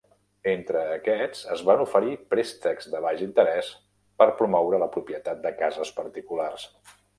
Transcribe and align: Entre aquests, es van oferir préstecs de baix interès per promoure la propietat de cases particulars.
Entre 0.51 0.79
aquests, 0.93 1.41
es 1.55 1.61
van 1.67 1.83
oferir 1.83 2.15
préstecs 2.33 2.89
de 2.95 3.03
baix 3.07 3.23
interès 3.27 3.71
per 4.23 4.29
promoure 4.41 4.83
la 4.87 4.91
propietat 4.99 5.47
de 5.47 5.55
cases 5.63 5.97
particulars. 6.03 6.69